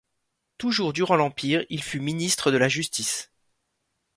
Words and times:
Toujours 0.57 0.93
durant 0.93 1.15
l'Empire 1.15 1.63
il 1.69 1.83
fut 1.83 1.99
ministre 1.99 2.49
de 2.49 2.57
la 2.57 2.67
Justice. 2.67 3.29